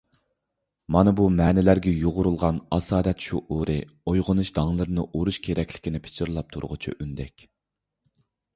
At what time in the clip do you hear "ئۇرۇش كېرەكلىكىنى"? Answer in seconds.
5.11-6.05